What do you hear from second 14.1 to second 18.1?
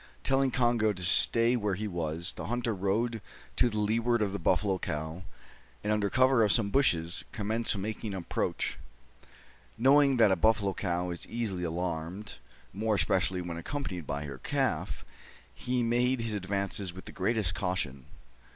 her calf, he made his advances with the greatest caution.